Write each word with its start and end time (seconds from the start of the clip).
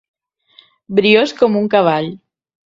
Briós 1.01 1.35
com 1.43 1.59
un 1.61 1.69
cavall. 1.75 2.11